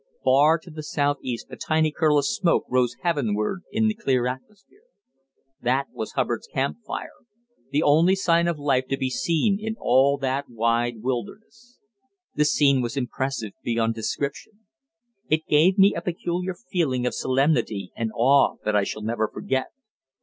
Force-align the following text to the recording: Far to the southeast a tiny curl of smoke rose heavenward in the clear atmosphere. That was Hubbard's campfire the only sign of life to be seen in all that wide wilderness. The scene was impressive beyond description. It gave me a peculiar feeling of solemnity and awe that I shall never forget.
Far 0.23 0.57
to 0.57 0.71
the 0.71 0.81
southeast 0.81 1.45
a 1.51 1.55
tiny 1.55 1.91
curl 1.91 2.17
of 2.17 2.25
smoke 2.25 2.63
rose 2.67 2.95
heavenward 3.03 3.61
in 3.71 3.87
the 3.87 3.93
clear 3.93 4.25
atmosphere. 4.25 4.85
That 5.61 5.89
was 5.93 6.13
Hubbard's 6.13 6.47
campfire 6.51 7.11
the 7.69 7.83
only 7.83 8.15
sign 8.15 8.47
of 8.47 8.57
life 8.57 8.87
to 8.87 8.97
be 8.97 9.11
seen 9.11 9.59
in 9.61 9.75
all 9.79 10.17
that 10.17 10.49
wide 10.49 11.03
wilderness. 11.03 11.77
The 12.33 12.45
scene 12.45 12.81
was 12.81 12.97
impressive 12.97 13.51
beyond 13.63 13.93
description. 13.93 14.61
It 15.29 15.45
gave 15.45 15.77
me 15.77 15.93
a 15.93 16.01
peculiar 16.01 16.55
feeling 16.55 17.05
of 17.05 17.13
solemnity 17.13 17.91
and 17.95 18.11
awe 18.15 18.55
that 18.65 18.75
I 18.75 18.83
shall 18.83 19.03
never 19.03 19.27
forget. 19.31 19.67